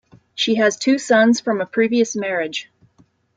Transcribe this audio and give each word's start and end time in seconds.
She 0.33 0.55
has 0.55 0.77
two 0.77 0.97
sons 0.97 1.39
from 1.39 1.61
a 1.61 1.65
previous 1.67 2.15
marriage. 2.15 2.71